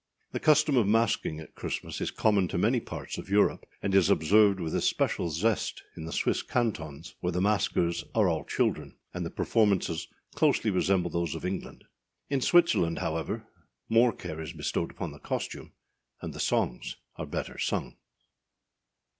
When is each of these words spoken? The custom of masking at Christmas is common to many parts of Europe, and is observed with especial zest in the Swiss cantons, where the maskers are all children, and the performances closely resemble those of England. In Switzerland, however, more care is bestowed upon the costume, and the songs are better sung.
The 0.31 0.39
custom 0.39 0.77
of 0.77 0.87
masking 0.87 1.39
at 1.39 1.53
Christmas 1.53 2.01
is 2.01 2.09
common 2.09 2.47
to 2.47 2.57
many 2.57 2.79
parts 2.79 3.19
of 3.19 3.29
Europe, 3.29 3.67
and 3.83 3.93
is 3.93 4.09
observed 4.09 4.59
with 4.59 4.73
especial 4.73 5.29
zest 5.29 5.83
in 5.95 6.05
the 6.05 6.11
Swiss 6.11 6.41
cantons, 6.41 7.13
where 7.19 7.31
the 7.31 7.39
maskers 7.39 8.03
are 8.15 8.27
all 8.27 8.43
children, 8.43 8.95
and 9.13 9.23
the 9.23 9.29
performances 9.29 10.07
closely 10.33 10.71
resemble 10.71 11.11
those 11.11 11.35
of 11.35 11.45
England. 11.45 11.83
In 12.31 12.41
Switzerland, 12.41 12.97
however, 12.97 13.45
more 13.89 14.11
care 14.11 14.41
is 14.41 14.53
bestowed 14.53 14.89
upon 14.89 15.11
the 15.11 15.19
costume, 15.19 15.71
and 16.19 16.33
the 16.33 16.39
songs 16.39 16.95
are 17.17 17.27
better 17.27 17.59
sung. 17.59 17.95